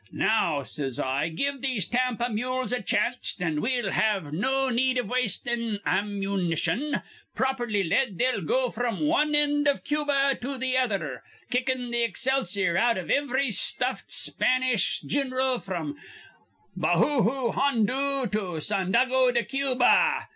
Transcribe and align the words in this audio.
Now, 0.11 0.63
says 0.63 0.99
I, 0.99 1.29
give 1.29 1.61
these 1.61 1.85
Tampa 1.85 2.27
mules 2.27 2.71
a 2.71 2.81
chanst, 2.81 3.39
an' 3.39 3.61
we'll 3.61 3.91
have 3.91 4.33
no 4.33 4.69
need 4.69 4.97
iv 4.97 5.07
wastin' 5.07 5.79
ammun 5.85 6.49
ni 6.49 6.55
tion. 6.55 7.03
Properly 7.35 7.83
led, 7.83 8.17
they'd 8.17 8.47
go 8.47 8.71
fr'm 8.71 9.01
wan 9.01 9.35
end 9.35 9.67
iv 9.67 9.83
Cuba 9.83 10.35
to 10.41 10.57
th' 10.57 10.75
other, 10.75 11.21
kickin' 11.51 11.91
th' 11.91 12.03
excelsior 12.09 12.75
out 12.77 12.97
iv 12.97 13.11
ivry 13.11 13.51
stuffed 13.51 14.11
Spanish 14.11 15.01
gin'ral 15.01 15.59
fr'm 15.59 15.95
Bahoohoo 16.75 17.53
Hoondoo 17.53 18.25
to 18.31 18.59
Sandago 18.59 19.31
de 19.31 19.43
Cuba. 19.43 20.29